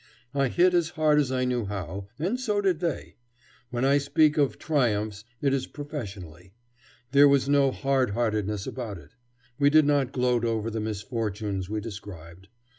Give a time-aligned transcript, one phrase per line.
[0.33, 3.17] I hit as hard as I knew how, and so did they.
[3.69, 6.53] When I speak of "triumphs," it is professionally.
[7.11, 9.11] There was no hard heartedness about it.
[9.59, 12.47] We did not gloat over the misfortunes we described.